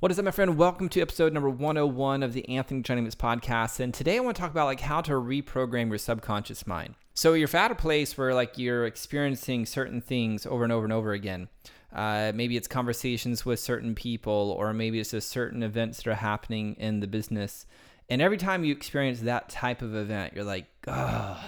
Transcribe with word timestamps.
What 0.00 0.12
is 0.12 0.18
up, 0.20 0.26
my 0.26 0.30
friend? 0.30 0.56
Welcome 0.56 0.88
to 0.90 1.00
episode 1.00 1.32
number 1.32 1.50
101 1.50 2.22
of 2.22 2.32
the 2.32 2.48
Anthony 2.48 2.82
Jennings 2.82 3.16
podcast. 3.16 3.80
And 3.80 3.92
today 3.92 4.16
I 4.16 4.20
want 4.20 4.36
to 4.36 4.40
talk 4.40 4.52
about 4.52 4.66
like 4.66 4.78
how 4.78 5.00
to 5.00 5.14
reprogram 5.14 5.88
your 5.88 5.98
subconscious 5.98 6.68
mind. 6.68 6.94
So 7.14 7.34
you're 7.34 7.48
at 7.52 7.72
a 7.72 7.74
place 7.74 8.16
where 8.16 8.32
like 8.32 8.56
you're 8.56 8.86
experiencing 8.86 9.66
certain 9.66 10.00
things 10.00 10.46
over 10.46 10.62
and 10.62 10.72
over 10.72 10.84
and 10.84 10.92
over 10.92 11.14
again. 11.14 11.48
Uh, 11.92 12.30
maybe 12.32 12.56
it's 12.56 12.68
conversations 12.68 13.44
with 13.44 13.58
certain 13.58 13.96
people, 13.96 14.54
or 14.56 14.72
maybe 14.72 15.00
it's 15.00 15.10
just 15.10 15.30
certain 15.30 15.64
events 15.64 15.96
that 15.96 16.06
are 16.12 16.14
happening 16.14 16.76
in 16.78 17.00
the 17.00 17.08
business. 17.08 17.66
And 18.08 18.22
every 18.22 18.36
time 18.36 18.62
you 18.62 18.70
experience 18.70 19.22
that 19.22 19.48
type 19.48 19.82
of 19.82 19.96
event, 19.96 20.32
you're 20.32 20.44
like, 20.44 20.66
ugh. 20.86 21.44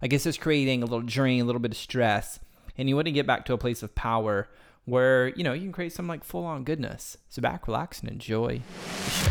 Like 0.00 0.14
it's 0.14 0.24
just 0.24 0.40
creating 0.40 0.82
a 0.82 0.86
little 0.86 1.02
drain, 1.02 1.42
a 1.42 1.44
little 1.44 1.60
bit 1.60 1.72
of 1.72 1.76
stress. 1.76 2.40
And 2.78 2.88
you 2.88 2.96
want 2.96 3.08
to 3.08 3.12
get 3.12 3.26
back 3.26 3.44
to 3.44 3.52
a 3.52 3.58
place 3.58 3.82
of 3.82 3.94
power 3.94 4.48
where 4.90 5.28
you 5.28 5.44
know 5.44 5.52
you 5.52 5.62
can 5.62 5.72
create 5.72 5.92
some 5.92 6.08
like 6.08 6.24
full 6.24 6.44
on 6.44 6.64
goodness. 6.64 7.16
So 7.28 7.40
back, 7.40 7.66
relax, 7.66 8.00
and 8.00 8.10
enjoy 8.10 8.60
the 9.04 9.10
show. 9.10 9.30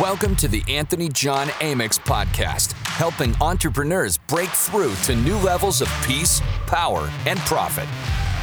Welcome 0.00 0.34
to 0.36 0.48
the 0.48 0.62
Anthony 0.68 1.10
John 1.10 1.48
Amyx 1.60 1.98
podcast, 1.98 2.72
helping 2.86 3.34
entrepreneurs 3.42 4.16
break 4.16 4.48
through 4.48 4.94
to 5.04 5.14
new 5.14 5.36
levels 5.36 5.82
of 5.82 5.88
peace, 6.06 6.40
power, 6.66 7.10
and 7.26 7.38
profit. 7.40 7.86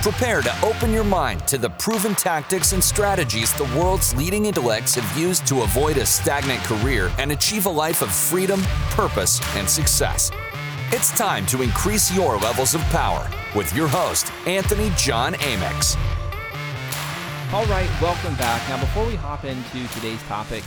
Prepare 0.04 0.44
to 0.44 0.66
open 0.66 0.94
your 0.94 1.04
mind 1.04 1.48
to 1.48 1.58
the 1.58 1.72
proven 1.72 2.14
tactics 2.14 2.72
and 2.74 2.82
strategies 2.82 3.52
the 3.54 3.66
world's 3.78 4.16
leading 4.16 4.46
intellects 4.46 4.96
have 4.96 5.18
used 5.18 5.48
to 5.48 5.64
avoid 5.64 5.98
a 5.98 6.06
stagnant 6.06 6.64
career 6.64 7.12
and 7.18 7.32
achieve 7.32 7.66
a 7.66 7.70
life 7.70 8.04
of 8.04 8.14
freedom, 8.14 8.62
purpose, 8.92 9.42
and 9.56 9.68
success. 9.68 10.32
It's 10.92 11.16
time 11.18 11.46
to 11.48 11.64
increase 11.64 12.16
your 12.16 12.38
levels 12.38 12.76
of 12.76 12.82
power 12.86 13.30
with 13.56 13.76
your 13.76 13.88
host, 13.88 14.32
Anthony 14.46 14.92
John 14.96 15.34
Amyx. 15.34 15.98
All 17.52 17.66
right, 17.66 17.90
welcome 18.00 18.36
back. 18.36 18.70
Now, 18.70 18.80
before 18.80 19.08
we 19.08 19.16
hop 19.16 19.44
into 19.44 19.88
today's 19.96 20.22
topic, 20.28 20.64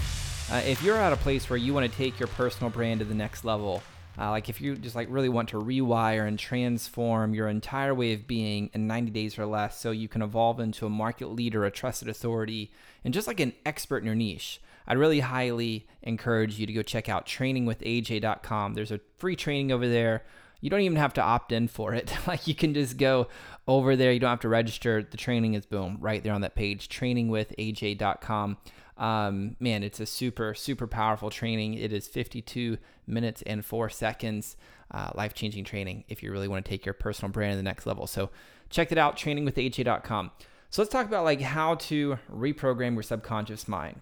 uh, 0.51 0.63
if 0.67 0.83
you're 0.83 0.97
at 0.97 1.13
a 1.13 1.17
place 1.17 1.49
where 1.49 1.57
you 1.57 1.73
want 1.73 1.89
to 1.89 1.97
take 1.97 2.19
your 2.19 2.27
personal 2.27 2.71
brand 2.71 2.99
to 2.99 3.07
the 3.07 3.15
next 3.15 3.45
level, 3.45 3.85
uh, 4.19 4.31
like 4.31 4.49
if 4.49 4.61
you 4.61 4.75
just 4.75 4.97
like 4.97 5.07
really 5.09 5.29
want 5.29 5.51
to 5.51 5.61
rewire 5.61 6.27
and 6.27 6.41
transform 6.41 7.35
your 7.35 7.47
entire 7.47 7.95
way 7.95 8.15
of 8.15 8.27
being 8.27 8.69
in 8.75 8.89
90 8.89 9.13
days 9.13 9.39
or 9.39 9.47
less, 9.47 9.79
so 9.79 9.93
you 9.93 10.09
can 10.09 10.23
evolve 10.23 10.59
into 10.59 10.85
a 10.85 10.91
market 10.91 11.29
leader, 11.31 11.65
a 11.65 11.71
trusted 11.71 12.09
authority, 12.09 12.73
and 13.05 13.15
just 13.15 13.29
like 13.29 13.39
an 13.39 13.53
expert 13.65 13.99
in 13.99 14.07
your 14.07 14.17
niche, 14.17 14.61
I'd 14.85 14.99
really 14.99 15.21
highly 15.21 15.87
encourage 16.03 16.59
you 16.59 16.67
to 16.67 16.73
go 16.73 16.83
check 16.83 17.09
out 17.09 17.27
trainingwithaj.com. 17.27 18.75
There's 18.75 18.91
a 18.91 18.99
free 19.19 19.37
training 19.37 19.71
over 19.71 19.87
there 19.87 20.25
you 20.63 20.71
don't 20.71 20.81
even 20.81 20.97
have 20.97 21.13
to 21.15 21.21
opt 21.21 21.53
in 21.53 21.69
for 21.69 21.93
it. 21.93 22.17
like 22.27 22.47
you 22.47 22.55
can 22.55 22.73
just 22.73 22.97
go 22.97 23.29
over 23.69 23.95
there. 23.97 24.13
You 24.13 24.21
don't 24.21 24.31
have 24.31 24.41
to 24.41 24.49
register. 24.49 25.03
The 25.03 25.19
training 25.19 25.53
is 25.53 25.67
boom 25.67 25.99
right 26.01 26.23
there 26.23 26.33
on 26.33 26.41
that 26.41 26.55
page, 26.55 26.89
trainingwithaj.com. 26.89 28.57
Um, 28.97 29.57
man, 29.59 29.83
it's 29.83 30.01
a 30.01 30.07
super, 30.07 30.55
super 30.55 30.87
powerful 30.87 31.31
training. 31.31 31.75
It 31.75 31.93
is 31.93 32.07
52 32.07 32.79
minutes 33.07 33.43
and 33.43 33.65
four 33.65 33.91
seconds, 33.91 34.57
uh, 34.93 35.11
life 35.15 35.35
changing 35.35 35.65
training 35.65 36.05
if 36.09 36.23
you 36.23 36.31
really 36.31 36.49
want 36.49 36.65
to 36.65 36.69
take 36.69 36.87
your 36.87 36.95
personal 36.95 37.33
brand 37.33 37.55
to 37.55 37.57
the 37.57 37.63
next 37.65 37.85
level. 37.85 38.07
So 38.07 38.31
check 38.71 38.93
it 38.93 38.99
out, 38.99 39.17
trainingwithaj.com. 39.17 40.31
So 40.71 40.81
let's 40.81 40.93
talk 40.93 41.07
about 41.07 41.25
like 41.25 41.41
how 41.41 41.75
to 41.75 42.19
reprogram 42.33 42.95
your 42.95 43.03
subconscious 43.03 43.67
mind. 43.67 44.01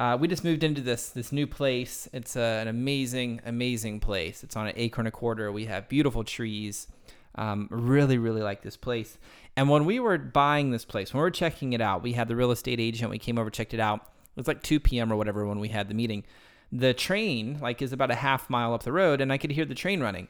Uh, 0.00 0.16
we 0.16 0.26
just 0.26 0.44
moved 0.44 0.64
into 0.64 0.80
this 0.80 1.10
this 1.10 1.30
new 1.30 1.46
place. 1.46 2.08
It's 2.14 2.34
a, 2.34 2.40
an 2.40 2.68
amazing, 2.68 3.42
amazing 3.44 4.00
place. 4.00 4.42
It's 4.42 4.56
on 4.56 4.66
an 4.66 4.72
acre 4.76 5.02
and 5.02 5.08
a 5.08 5.10
quarter. 5.10 5.52
We 5.52 5.66
have 5.66 5.90
beautiful 5.90 6.24
trees. 6.24 6.86
Um, 7.34 7.68
really, 7.70 8.16
really 8.16 8.40
like 8.40 8.62
this 8.62 8.78
place. 8.78 9.18
And 9.56 9.68
when 9.68 9.84
we 9.84 10.00
were 10.00 10.16
buying 10.16 10.70
this 10.70 10.86
place, 10.86 11.12
when 11.12 11.18
we 11.18 11.24
were 11.24 11.30
checking 11.30 11.74
it 11.74 11.82
out, 11.82 12.02
we 12.02 12.14
had 12.14 12.28
the 12.28 12.34
real 12.34 12.50
estate 12.50 12.80
agent. 12.80 13.10
We 13.10 13.18
came 13.18 13.38
over, 13.38 13.50
checked 13.50 13.74
it 13.74 13.78
out. 13.78 14.00
It 14.00 14.36
was 14.36 14.48
like 14.48 14.62
2 14.62 14.80
p.m. 14.80 15.12
or 15.12 15.16
whatever 15.16 15.46
when 15.46 15.60
we 15.60 15.68
had 15.68 15.88
the 15.88 15.94
meeting. 15.94 16.24
The 16.72 16.94
train, 16.94 17.58
like, 17.60 17.82
is 17.82 17.92
about 17.92 18.10
a 18.10 18.16
half 18.16 18.48
mile 18.48 18.72
up 18.72 18.84
the 18.84 18.92
road, 18.92 19.20
and 19.20 19.30
I 19.30 19.38
could 19.38 19.52
hear 19.52 19.64
the 19.64 19.74
train 19.74 20.00
running. 20.00 20.28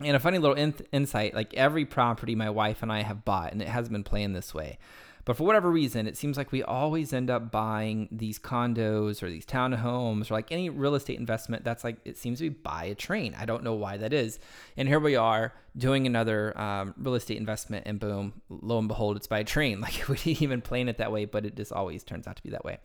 And 0.00 0.14
a 0.14 0.20
funny 0.20 0.38
little 0.38 0.56
in- 0.56 0.74
insight 0.92 1.34
like 1.34 1.54
every 1.54 1.84
property 1.84 2.34
my 2.34 2.50
wife 2.50 2.82
and 2.82 2.92
I 2.92 3.02
have 3.02 3.24
bought, 3.24 3.52
and 3.52 3.62
it 3.62 3.68
has 3.68 3.88
been 3.88 4.04
playing 4.04 4.32
this 4.32 4.52
way. 4.52 4.78
But 5.24 5.36
for 5.36 5.44
whatever 5.44 5.70
reason, 5.70 6.06
it 6.06 6.16
seems 6.16 6.36
like 6.36 6.50
we 6.50 6.62
always 6.64 7.12
end 7.12 7.30
up 7.30 7.52
buying 7.52 8.08
these 8.10 8.38
condos 8.38 9.22
or 9.22 9.30
these 9.30 9.46
townhomes 9.46 10.30
or 10.30 10.34
like 10.34 10.50
any 10.50 10.68
real 10.68 10.96
estate 10.96 11.18
investment 11.18 11.64
that's 11.64 11.84
like, 11.84 11.96
it 12.04 12.18
seems 12.18 12.38
to 12.38 12.44
be 12.44 12.48
buy 12.48 12.84
a 12.84 12.94
train. 12.94 13.36
I 13.38 13.46
don't 13.46 13.62
know 13.62 13.74
why 13.74 13.96
that 13.98 14.12
is. 14.12 14.40
And 14.76 14.88
here 14.88 14.98
we 14.98 15.14
are 15.14 15.52
doing 15.76 16.06
another 16.06 16.58
um, 16.60 16.94
real 16.98 17.14
estate 17.14 17.38
investment, 17.38 17.86
and 17.86 18.00
boom, 18.00 18.42
lo 18.50 18.78
and 18.78 18.88
behold, 18.88 19.16
it's 19.16 19.28
by 19.28 19.38
a 19.40 19.44
train. 19.44 19.80
Like 19.92 20.08
we 20.08 20.16
didn't 20.16 20.42
even 20.42 20.60
plan 20.60 20.88
it 20.88 20.98
that 20.98 21.10
way, 21.12 21.24
but 21.24 21.44
it 21.44 21.56
just 21.56 21.72
always 21.72 22.04
turns 22.04 22.26
out 22.26 22.36
to 22.36 22.42
be 22.42 22.50
that 22.50 22.64
way. 22.64 22.78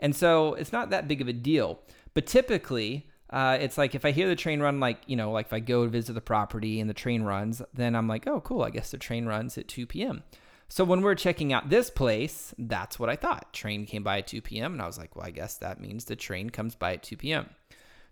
And 0.00 0.14
so 0.14 0.54
it's 0.54 0.72
not 0.72 0.90
that 0.90 1.08
big 1.08 1.20
of 1.20 1.28
a 1.28 1.32
deal. 1.32 1.80
But 2.14 2.26
typically, 2.26 3.08
uh, 3.30 3.58
it's 3.60 3.76
like 3.78 3.94
if 3.94 4.04
I 4.04 4.10
hear 4.12 4.28
the 4.28 4.36
train 4.36 4.60
run, 4.60 4.80
like, 4.80 4.98
you 5.06 5.16
know, 5.16 5.30
like 5.30 5.46
if 5.46 5.52
I 5.52 5.60
go 5.60 5.86
visit 5.88 6.12
the 6.12 6.20
property 6.20 6.80
and 6.80 6.88
the 6.88 6.94
train 6.94 7.22
runs, 7.22 7.62
then 7.74 7.96
I'm 7.96 8.06
like, 8.06 8.26
oh, 8.26 8.40
cool, 8.40 8.62
I 8.62 8.70
guess 8.70 8.90
the 8.90 8.98
train 8.98 9.26
runs 9.26 9.58
at 9.58 9.68
2 9.68 9.86
p.m. 9.86 10.22
So 10.68 10.84
when 10.84 11.00
we're 11.00 11.14
checking 11.14 11.52
out 11.52 11.70
this 11.70 11.90
place, 11.90 12.54
that's 12.58 12.98
what 12.98 13.08
I 13.08 13.16
thought. 13.16 13.52
Train 13.52 13.86
came 13.86 14.02
by 14.02 14.18
at 14.18 14.26
2 14.26 14.42
p.m. 14.42 14.72
And 14.72 14.82
I 14.82 14.86
was 14.86 14.98
like, 14.98 15.14
well, 15.14 15.26
I 15.26 15.30
guess 15.30 15.56
that 15.58 15.80
means 15.80 16.04
the 16.04 16.16
train 16.16 16.50
comes 16.50 16.74
by 16.74 16.94
at 16.94 17.02
2 17.02 17.16
p.m. 17.16 17.48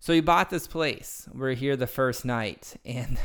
So 0.04 0.12
we 0.12 0.20
bought 0.20 0.50
this 0.50 0.66
place. 0.66 1.26
We're 1.32 1.54
here 1.54 1.76
the 1.76 1.87
first 1.87 2.26
night, 2.26 2.76
and 2.84 3.19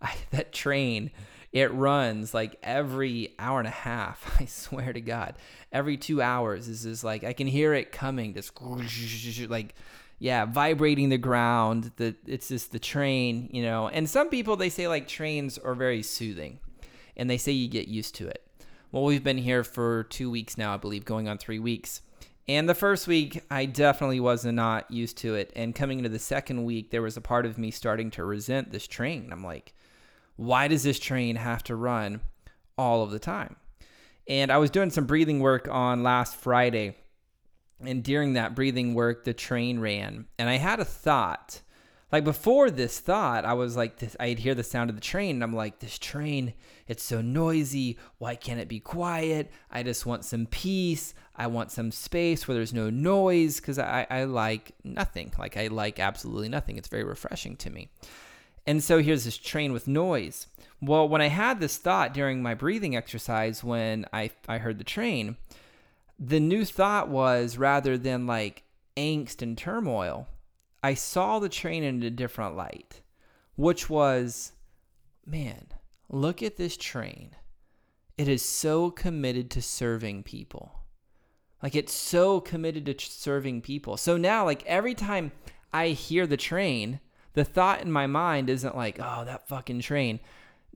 I, 0.00 0.14
that 0.30 0.52
train, 0.52 1.10
it 1.52 1.72
runs 1.72 2.32
like 2.32 2.56
every 2.62 3.34
hour 3.40 3.58
and 3.58 3.66
a 3.66 3.72
half. 3.72 4.36
I 4.40 4.44
swear 4.44 4.92
to 4.92 5.00
God, 5.00 5.34
every 5.72 5.96
two 5.96 6.22
hours 6.22 6.68
is 6.68 6.84
just 6.84 7.02
like 7.02 7.24
I 7.24 7.32
can 7.32 7.48
hear 7.48 7.74
it 7.74 7.90
coming, 7.90 8.34
just 8.34 8.52
like 9.48 9.74
yeah, 10.20 10.44
vibrating 10.44 11.08
the 11.08 11.18
ground. 11.18 11.90
The 11.96 12.14
it's 12.24 12.48
just 12.48 12.70
the 12.70 12.78
train, 12.78 13.50
you 13.52 13.62
know. 13.62 13.88
And 13.88 14.08
some 14.08 14.28
people 14.28 14.54
they 14.54 14.70
say 14.70 14.86
like 14.86 15.08
trains 15.08 15.58
are 15.58 15.74
very 15.74 16.04
soothing, 16.04 16.60
and 17.16 17.28
they 17.28 17.36
say 17.36 17.50
you 17.50 17.66
get 17.66 17.88
used 17.88 18.14
to 18.16 18.28
it. 18.28 18.45
Well, 18.96 19.04
we've 19.04 19.22
been 19.22 19.36
here 19.36 19.62
for 19.62 20.04
two 20.04 20.30
weeks 20.30 20.56
now, 20.56 20.72
I 20.72 20.78
believe, 20.78 21.04
going 21.04 21.28
on 21.28 21.36
three 21.36 21.58
weeks. 21.58 22.00
And 22.48 22.66
the 22.66 22.74
first 22.74 23.06
week, 23.06 23.42
I 23.50 23.66
definitely 23.66 24.20
was 24.20 24.46
not 24.46 24.90
used 24.90 25.18
to 25.18 25.34
it. 25.34 25.52
And 25.54 25.74
coming 25.74 25.98
into 25.98 26.08
the 26.08 26.18
second 26.18 26.64
week, 26.64 26.90
there 26.90 27.02
was 27.02 27.18
a 27.18 27.20
part 27.20 27.44
of 27.44 27.58
me 27.58 27.70
starting 27.70 28.10
to 28.12 28.24
resent 28.24 28.72
this 28.72 28.86
train. 28.86 29.28
I'm 29.32 29.44
like, 29.44 29.74
why 30.36 30.66
does 30.68 30.82
this 30.82 30.98
train 30.98 31.36
have 31.36 31.62
to 31.64 31.76
run 31.76 32.22
all 32.78 33.02
of 33.02 33.10
the 33.10 33.18
time? 33.18 33.56
And 34.28 34.50
I 34.50 34.56
was 34.56 34.70
doing 34.70 34.88
some 34.88 35.04
breathing 35.04 35.40
work 35.40 35.68
on 35.70 36.02
last 36.02 36.36
Friday. 36.36 36.96
And 37.82 38.02
during 38.02 38.32
that 38.32 38.54
breathing 38.54 38.94
work, 38.94 39.24
the 39.24 39.34
train 39.34 39.78
ran. 39.78 40.24
And 40.38 40.48
I 40.48 40.56
had 40.56 40.80
a 40.80 40.86
thought. 40.86 41.60
Like 42.12 42.24
before 42.24 42.70
this 42.70 43.00
thought, 43.00 43.44
I 43.44 43.54
was 43.54 43.76
like, 43.76 43.98
this, 43.98 44.16
I'd 44.20 44.38
hear 44.38 44.54
the 44.54 44.62
sound 44.62 44.90
of 44.90 44.96
the 44.96 45.02
train. 45.02 45.36
And 45.36 45.44
I'm 45.44 45.54
like, 45.54 45.80
this 45.80 45.98
train 45.98 46.54
it's 46.86 47.02
so 47.02 47.20
noisy. 47.20 47.98
Why 48.18 48.36
can't 48.36 48.60
it 48.60 48.68
be 48.68 48.80
quiet? 48.80 49.50
I 49.70 49.82
just 49.82 50.06
want 50.06 50.24
some 50.24 50.46
peace. 50.46 51.14
I 51.34 51.48
want 51.48 51.72
some 51.72 51.90
space 51.90 52.46
where 52.46 52.54
there's 52.54 52.72
no 52.72 52.90
noise 52.90 53.60
because 53.60 53.78
I, 53.78 54.06
I 54.08 54.24
like 54.24 54.72
nothing. 54.84 55.32
Like, 55.38 55.56
I 55.56 55.66
like 55.66 55.98
absolutely 55.98 56.48
nothing. 56.48 56.78
It's 56.78 56.88
very 56.88 57.04
refreshing 57.04 57.56
to 57.56 57.70
me. 57.70 57.88
And 58.66 58.82
so 58.82 59.00
here's 59.02 59.24
this 59.24 59.36
train 59.36 59.72
with 59.72 59.88
noise. 59.88 60.46
Well, 60.80 61.08
when 61.08 61.20
I 61.20 61.28
had 61.28 61.60
this 61.60 61.76
thought 61.76 62.14
during 62.14 62.42
my 62.42 62.54
breathing 62.54 62.96
exercise 62.96 63.64
when 63.64 64.06
I, 64.12 64.30
I 64.48 64.58
heard 64.58 64.78
the 64.78 64.84
train, 64.84 65.36
the 66.18 66.40
new 66.40 66.64
thought 66.64 67.08
was 67.08 67.58
rather 67.58 67.98
than 67.98 68.26
like 68.26 68.62
angst 68.96 69.42
and 69.42 69.56
turmoil, 69.58 70.28
I 70.86 70.94
saw 70.94 71.38
the 71.38 71.48
train 71.48 71.82
in 71.82 72.02
a 72.02 72.10
different 72.10 72.56
light, 72.56 73.00
which 73.56 73.90
was, 73.90 74.52
man, 75.26 75.66
Look 76.08 76.42
at 76.42 76.56
this 76.56 76.76
train. 76.76 77.30
It 78.16 78.28
is 78.28 78.42
so 78.42 78.90
committed 78.90 79.50
to 79.52 79.62
serving 79.62 80.22
people. 80.22 80.72
Like 81.62 81.74
it's 81.74 81.92
so 81.92 82.40
committed 82.40 82.86
to 82.86 82.94
serving 82.98 83.62
people. 83.62 83.96
So 83.96 84.16
now, 84.16 84.44
like 84.44 84.64
every 84.66 84.94
time 84.94 85.32
I 85.72 85.88
hear 85.88 86.26
the 86.26 86.36
train, 86.36 87.00
the 87.32 87.44
thought 87.44 87.82
in 87.82 87.90
my 87.90 88.06
mind 88.06 88.48
isn't 88.48 88.76
like, 88.76 88.98
oh, 89.00 89.24
that 89.24 89.48
fucking 89.48 89.80
train. 89.80 90.20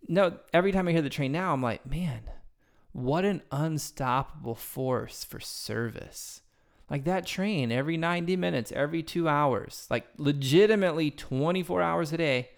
No, 0.09 0.39
every 0.53 0.73
time 0.73 0.89
I 0.89 0.93
hear 0.93 1.03
the 1.03 1.11
train 1.11 1.33
now, 1.33 1.53
I'm 1.53 1.63
like, 1.63 1.87
man, 1.87 2.23
what 2.93 3.25
an 3.25 3.43
unstoppable 3.53 4.55
force 4.55 5.23
for 5.25 5.39
service. 5.39 6.43
Like 6.91 7.05
that 7.05 7.25
train 7.25 7.71
every 7.71 7.97
90 7.97 8.37
minutes, 8.37 8.73
every 8.73 9.03
two 9.03 9.29
hours, 9.29 9.87
like 9.89 10.09
legitimately 10.19 11.13
24 11.13 11.81
hours 11.81 12.13
a 12.13 12.17
day, 12.17 12.51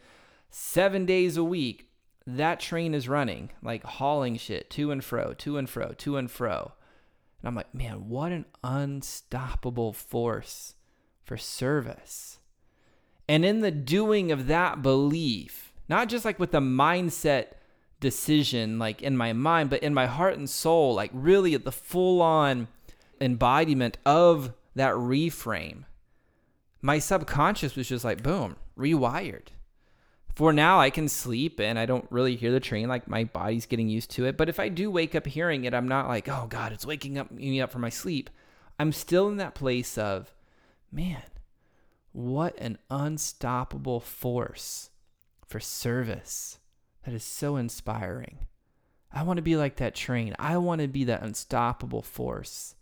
seven 0.50 1.04
days 1.04 1.36
a 1.36 1.44
week, 1.44 1.90
that 2.26 2.58
train 2.58 2.94
is 2.94 3.08
running, 3.08 3.50
like 3.62 3.84
hauling 3.84 4.38
shit 4.38 4.70
to 4.70 4.90
and 4.90 5.04
fro, 5.04 5.34
to 5.34 5.58
and 5.58 5.68
fro, 5.68 5.92
to 5.98 6.16
and 6.16 6.30
fro. 6.30 6.72
And 7.40 7.48
I'm 7.48 7.54
like, 7.54 7.74
man, 7.74 8.08
what 8.08 8.32
an 8.32 8.46
unstoppable 8.64 9.92
force 9.92 10.76
for 11.22 11.36
service. 11.36 12.38
And 13.28 13.44
in 13.44 13.60
the 13.60 13.70
doing 13.70 14.32
of 14.32 14.46
that 14.46 14.82
belief, 14.82 15.72
not 15.88 16.08
just 16.08 16.24
like 16.24 16.38
with 16.38 16.52
the 16.52 16.60
mindset 16.60 17.48
decision, 18.00 18.78
like 18.78 19.02
in 19.02 19.16
my 19.16 19.32
mind, 19.32 19.68
but 19.68 19.82
in 19.82 19.92
my 19.92 20.06
heart 20.06 20.38
and 20.38 20.48
soul, 20.48 20.94
like 20.94 21.10
really 21.12 21.54
at 21.54 21.64
the 21.64 21.72
full 21.72 22.22
on 22.22 22.68
embodiment 23.22 23.98
of 24.04 24.52
that 24.74 24.94
reframe, 24.94 25.84
my 26.80 26.98
subconscious 26.98 27.76
was 27.76 27.88
just 27.88 28.04
like, 28.04 28.22
boom, 28.22 28.56
rewired. 28.76 29.48
For 30.34 30.52
now, 30.52 30.80
I 30.80 30.90
can 30.90 31.08
sleep 31.08 31.60
and 31.60 31.78
I 31.78 31.86
don't 31.86 32.06
really 32.10 32.36
hear 32.36 32.50
the 32.50 32.60
train. 32.60 32.88
Like 32.88 33.06
my 33.06 33.24
body's 33.24 33.66
getting 33.66 33.88
used 33.88 34.10
to 34.12 34.24
it. 34.24 34.36
But 34.36 34.48
if 34.48 34.58
I 34.58 34.68
do 34.68 34.90
wake 34.90 35.14
up 35.14 35.26
hearing 35.26 35.64
it, 35.64 35.74
I'm 35.74 35.88
not 35.88 36.08
like, 36.08 36.28
oh 36.28 36.46
God, 36.48 36.72
it's 36.72 36.86
waking 36.86 37.18
up 37.18 37.30
me 37.30 37.60
up 37.60 37.70
from 37.70 37.82
my 37.82 37.90
sleep. 37.90 38.30
I'm 38.78 38.92
still 38.92 39.28
in 39.28 39.36
that 39.36 39.54
place 39.54 39.98
of, 39.98 40.34
man, 40.90 41.22
what 42.12 42.58
an 42.58 42.78
unstoppable 42.90 44.00
force 44.00 44.90
for 45.46 45.60
service. 45.60 46.58
That 47.04 47.14
is 47.14 47.24
so 47.24 47.56
inspiring. 47.56 48.38
I 49.12 49.22
want 49.24 49.36
to 49.36 49.42
be 49.42 49.56
like 49.56 49.76
that 49.76 49.94
train. 49.94 50.34
I 50.38 50.56
want 50.56 50.80
to 50.80 50.88
be 50.88 51.04
that 51.04 51.22
unstoppable 51.22 52.02
force 52.02 52.74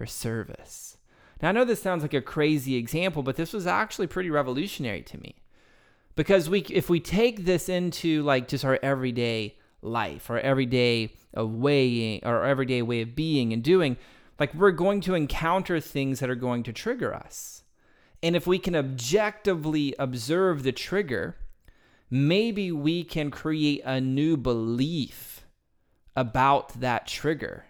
for 0.00 0.06
service. 0.06 0.96
Now, 1.42 1.50
I 1.50 1.52
know 1.52 1.66
this 1.66 1.82
sounds 1.82 2.00
like 2.00 2.14
a 2.14 2.22
crazy 2.22 2.76
example, 2.76 3.22
but 3.22 3.36
this 3.36 3.52
was 3.52 3.66
actually 3.66 4.06
pretty 4.06 4.30
revolutionary 4.30 5.02
to 5.02 5.20
me. 5.20 5.34
Because 6.16 6.48
we 6.48 6.60
if 6.70 6.88
we 6.88 7.00
take 7.00 7.44
this 7.44 7.68
into 7.68 8.22
like 8.22 8.48
just 8.48 8.64
our 8.64 8.78
everyday 8.82 9.58
life, 9.82 10.30
our 10.30 10.38
everyday 10.38 11.12
way 11.34 12.18
or 12.22 12.46
everyday 12.46 12.80
way 12.80 13.02
of 13.02 13.14
being 13.14 13.52
and 13.52 13.62
doing, 13.62 13.98
like 14.38 14.54
we're 14.54 14.70
going 14.70 15.02
to 15.02 15.14
encounter 15.14 15.80
things 15.80 16.20
that 16.20 16.30
are 16.30 16.34
going 16.34 16.62
to 16.62 16.72
trigger 16.72 17.14
us. 17.14 17.62
And 18.22 18.34
if 18.34 18.46
we 18.46 18.58
can 18.58 18.74
objectively 18.74 19.94
observe 19.98 20.62
the 20.62 20.72
trigger, 20.72 21.36
maybe 22.08 22.72
we 22.72 23.04
can 23.04 23.30
create 23.30 23.82
a 23.84 24.00
new 24.00 24.38
belief 24.38 25.44
about 26.16 26.80
that 26.80 27.06
trigger. 27.06 27.66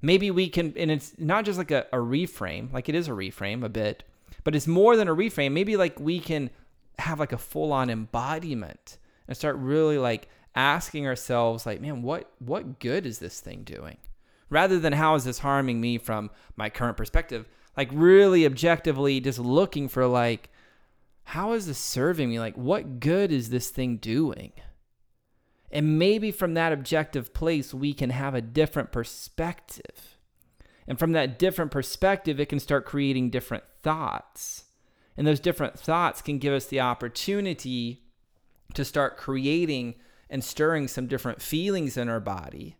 Maybe 0.00 0.30
we 0.30 0.48
can, 0.48 0.74
and 0.76 0.90
it's 0.90 1.14
not 1.18 1.44
just 1.44 1.58
like 1.58 1.70
a, 1.70 1.86
a 1.92 1.96
reframe, 1.96 2.72
like 2.72 2.88
it 2.88 2.94
is 2.94 3.08
a 3.08 3.12
reframe 3.12 3.64
a 3.64 3.68
bit, 3.68 4.04
but 4.44 4.54
it's 4.54 4.66
more 4.66 4.96
than 4.96 5.08
a 5.08 5.14
reframe. 5.14 5.52
Maybe 5.52 5.76
like 5.76 5.98
we 5.98 6.20
can 6.20 6.50
have 6.98 7.18
like 7.18 7.32
a 7.32 7.38
full 7.38 7.72
on 7.72 7.90
embodiment 7.90 8.98
and 9.26 9.36
start 9.36 9.56
really 9.56 9.98
like 9.98 10.28
asking 10.54 11.06
ourselves, 11.06 11.66
like, 11.66 11.80
man, 11.80 12.02
what 12.02 12.30
what 12.38 12.78
good 12.78 13.06
is 13.06 13.18
this 13.18 13.40
thing 13.40 13.62
doing? 13.64 13.96
rather 14.50 14.78
than 14.78 14.92
how 14.92 15.14
is 15.14 15.24
this 15.24 15.40
harming 15.40 15.80
me 15.80 15.98
from 15.98 16.30
my 16.56 16.70
current 16.70 16.96
perspective 16.96 17.48
like 17.76 17.88
really 17.92 18.46
objectively 18.46 19.20
just 19.20 19.38
looking 19.38 19.88
for 19.88 20.06
like 20.06 20.50
how 21.24 21.52
is 21.52 21.66
this 21.66 21.78
serving 21.78 22.30
me 22.30 22.38
like 22.38 22.56
what 22.56 23.00
good 23.00 23.30
is 23.30 23.50
this 23.50 23.70
thing 23.70 23.96
doing 23.96 24.52
and 25.70 25.98
maybe 25.98 26.30
from 26.30 26.54
that 26.54 26.72
objective 26.72 27.34
place 27.34 27.74
we 27.74 27.92
can 27.92 28.10
have 28.10 28.34
a 28.34 28.40
different 28.40 28.92
perspective. 28.92 30.16
And 30.86 30.98
from 30.98 31.12
that 31.12 31.38
different 31.38 31.70
perspective 31.70 32.40
it 32.40 32.48
can 32.48 32.60
start 32.60 32.86
creating 32.86 33.30
different 33.30 33.64
thoughts. 33.82 34.64
And 35.16 35.26
those 35.26 35.40
different 35.40 35.78
thoughts 35.78 36.22
can 36.22 36.38
give 36.38 36.54
us 36.54 36.66
the 36.66 36.80
opportunity 36.80 38.04
to 38.74 38.84
start 38.84 39.16
creating 39.16 39.96
and 40.30 40.44
stirring 40.44 40.88
some 40.88 41.06
different 41.06 41.42
feelings 41.42 41.96
in 41.96 42.08
our 42.08 42.20
body. 42.20 42.76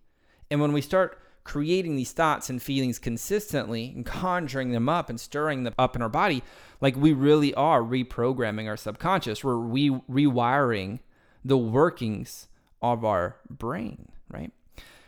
And 0.51 0.61
when 0.61 0.73
we 0.73 0.81
start 0.81 1.19
creating 1.45 1.97
these 1.97 2.13
thoughts 2.13 2.51
and 2.51 2.63
feelings 2.63 2.99
consistently 2.99 3.93
and 3.97 4.05
conjuring 4.05 4.73
them 4.73 4.89
up 4.89 5.09
and 5.09 5.19
stirring 5.19 5.65
them 5.65 5.75
up 5.79 5.97
in 5.97 6.03
our 6.03 6.09
body, 6.09 6.43
like 6.81 6.95
we 6.95 7.13
really 7.13 7.55
are 7.55 7.83
reprogramming 7.83 8.69
our 8.69 8.77
subconscious. 8.77 9.43
We're 9.43 9.57
re- 9.57 10.01
rewiring 10.11 11.01
the 11.45 11.57
workings 11.57 12.49
of 12.83 13.05
our 13.05 13.37
brain, 13.49 14.09
right? 14.31 14.53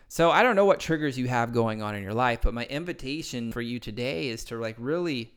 So 0.08 0.30
I 0.30 0.42
don't 0.42 0.56
know 0.56 0.64
what 0.64 0.80
triggers 0.80 1.18
you 1.18 1.28
have 1.28 1.52
going 1.52 1.82
on 1.82 1.94
in 1.94 2.02
your 2.02 2.14
life, 2.14 2.40
but 2.42 2.54
my 2.54 2.66
invitation 2.66 3.52
for 3.52 3.60
you 3.60 3.78
today 3.78 4.28
is 4.28 4.44
to 4.46 4.58
like 4.58 4.76
really 4.78 5.34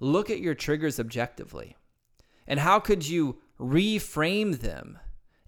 look 0.00 0.30
at 0.30 0.40
your 0.40 0.54
triggers 0.54 0.98
objectively. 0.98 1.76
And 2.46 2.60
how 2.60 2.80
could 2.80 3.08
you 3.08 3.38
reframe 3.60 4.60
them 4.60 4.98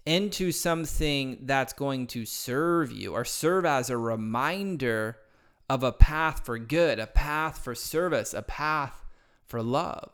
into 0.05 0.51
something 0.51 1.37
that's 1.43 1.73
going 1.73 2.07
to 2.07 2.25
serve 2.25 2.91
you 2.91 3.13
or 3.13 3.23
serve 3.23 3.65
as 3.65 3.89
a 3.89 3.97
reminder 3.97 5.17
of 5.69 5.83
a 5.83 5.91
path 5.91 6.43
for 6.43 6.57
good, 6.57 6.97
a 6.99 7.05
path 7.05 7.59
for 7.59 7.75
service, 7.75 8.33
a 8.33 8.41
path 8.41 9.05
for 9.45 9.61
love. 9.61 10.11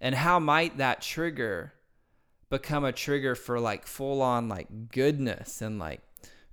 And 0.00 0.14
how 0.14 0.38
might 0.38 0.78
that 0.78 1.02
trigger 1.02 1.72
become 2.50 2.84
a 2.84 2.92
trigger 2.92 3.34
for 3.34 3.60
like 3.60 3.86
full 3.86 4.22
on 4.22 4.48
like 4.48 4.90
goodness 4.90 5.60
and 5.60 5.78
like 5.78 6.00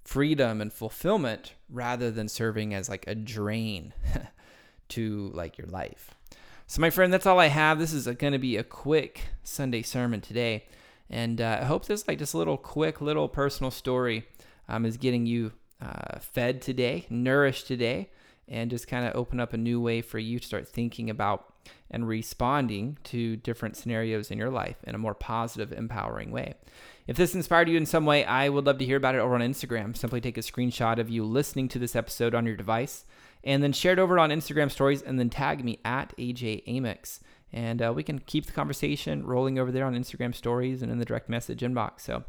freedom 0.04 0.62
and 0.62 0.72
fulfillment 0.72 1.54
rather 1.70 2.12
than 2.12 2.28
serving 2.28 2.74
as 2.74 2.90
like 2.90 3.06
a 3.08 3.16
drain 3.16 3.94
to 4.90 5.32
like 5.34 5.58
your 5.58 5.68
life. 5.68 6.16
So 6.68 6.82
my 6.82 6.90
friend, 6.90 7.14
that's 7.14 7.26
all 7.26 7.40
I 7.40 7.48
have. 7.48 7.80
This 7.80 7.94
is 7.94 8.08
going 8.08 8.34
to 8.34 8.40
be 8.40 8.58
a 8.58 8.64
quick 8.64 9.22
Sunday 9.44 9.82
sermon 9.82 10.22
today. 10.22 10.66
And 11.10 11.40
uh, 11.40 11.60
I 11.62 11.66
hope 11.66 11.86
this 11.86 12.08
like 12.08 12.20
just 12.20 12.34
a 12.34 12.38
little 12.38 12.58
quick 12.58 13.02
little 13.02 13.30
personal 13.30 13.72
story 13.72 14.28
um, 14.68 14.86
is 14.86 14.98
getting 14.98 15.26
you 15.26 15.52
uh, 15.82 16.20
fed 16.20 16.62
today, 16.62 17.06
nourished 17.10 17.68
today, 17.68 18.10
and 18.48 18.70
just 18.72 18.88
kind 18.88 19.06
of 19.06 19.16
open 19.16 19.40
up 19.40 19.54
a 19.54 19.58
new 19.58 19.80
way 19.80 20.02
for 20.02 20.20
you 20.20 20.40
to 20.40 20.46
start 20.46 20.68
thinking 20.68 21.10
about 21.10 21.54
and 21.90 22.08
responding 22.08 22.98
to 23.06 23.36
different 23.38 23.78
scenarios 23.78 24.32
in 24.32 24.38
your 24.38 24.50
life 24.50 24.78
in 24.84 24.96
a 24.96 25.00
more 25.00 25.14
positive, 25.14 25.72
empowering 25.72 26.32
way. 26.32 26.56
If 27.08 27.18
this 27.18 27.36
inspired 27.36 27.70
you 27.70 27.78
in 27.78 27.86
some 27.86 28.06
way, 28.06 28.26
I 28.26 28.50
would 28.50 28.66
love 28.66 28.80
to 28.80 28.86
hear 28.86 28.98
about 28.98 29.16
it 29.16 29.20
over 29.20 29.36
on 29.36 29.42
Instagram. 29.42 29.96
Simply 29.96 30.22
take 30.22 30.38
a 30.38 30.42
screenshot 30.42 30.98
of 30.98 31.10
you 31.10 31.24
listening 31.24 31.68
to 31.70 31.80
this 31.80 31.96
episode 31.96 32.34
on 32.34 32.46
your 32.46 32.56
device 32.56 33.06
and 33.44 33.62
then 33.62 33.74
share 33.74 33.94
it 33.94 34.00
over 34.00 34.18
on 34.18 34.32
Instagram 34.32 34.72
stories 34.72 35.02
and 35.02 35.20
then 35.20 35.30
tag 35.30 35.64
me 35.64 35.80
at 35.86 36.16
AJ 36.18 36.66
Amyx 36.68 37.20
and 37.56 37.82
uh, 37.82 37.94
we 37.96 38.04
can 38.04 38.20
keep 38.20 38.46
the 38.46 38.52
conversation 38.52 39.26
rolling 39.26 39.58
over 39.58 39.72
there 39.72 39.86
on 39.86 39.96
Instagram 39.96 40.36
stories 40.36 40.82
and 40.82 40.92
in 40.92 41.00
the 41.00 41.06
direct 41.06 41.30
message 41.30 41.62
inbox. 41.62 42.02
So 42.02 42.24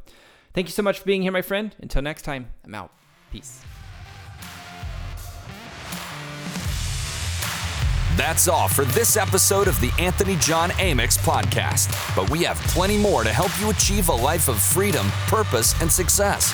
thank 0.54 0.68
you 0.68 0.72
so 0.72 0.82
much 0.82 1.00
for 1.00 1.04
being 1.04 1.22
here, 1.22 1.32
my 1.32 1.42
friend. 1.42 1.74
Until 1.80 2.02
next 2.02 2.22
time, 2.22 2.48
I'm 2.64 2.74
out. 2.74 2.92
Peace. 3.32 3.60
That's 8.16 8.48
all 8.48 8.68
for 8.68 8.84
this 8.86 9.16
episode 9.16 9.68
of 9.68 9.78
the 9.80 9.92
Anthony 9.98 10.36
John 10.36 10.70
Amyx 10.70 11.18
podcast. 11.18 11.94
But 12.16 12.30
we 12.30 12.42
have 12.44 12.56
plenty 12.58 12.96
more 12.96 13.24
to 13.24 13.32
help 13.32 13.50
you 13.60 13.70
achieve 13.70 14.08
a 14.08 14.14
life 14.14 14.48
of 14.48 14.60
freedom, 14.60 15.06
purpose, 15.28 15.80
and 15.80 15.92
success 15.92 16.52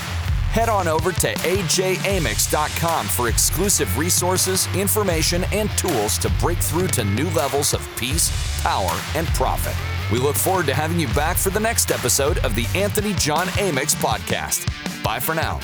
head 0.53 0.69
on 0.69 0.87
over 0.87 1.13
to 1.13 1.33
ajamyx.com 1.33 3.07
for 3.07 3.29
exclusive 3.29 3.97
resources, 3.97 4.69
information, 4.77 5.45
and 5.45 5.71
tools 5.79 6.19
to 6.19 6.31
break 6.41 6.59
through 6.59 6.89
to 6.89 7.05
new 7.05 7.29
levels 7.31 7.73
of 7.73 7.89
peace, 7.97 8.31
power, 8.63 8.93
and 9.15 9.27
profit. 9.29 9.75
We 10.13 10.19
look 10.19 10.37
forward 10.37 10.67
to 10.67 10.75
having 10.75 11.01
you 11.01 11.09
back 11.09 11.39
for 11.39 11.49
the 11.49 11.61
next 11.61 11.91
episode 11.91 12.37
of 12.39 12.55
the 12.55 12.67
Anthony 12.75 13.15
John 13.15 13.47
Amyx 13.57 13.97
podcast. 13.97 14.69
Bye 15.03 15.21
for 15.21 15.35
now. 15.35 15.59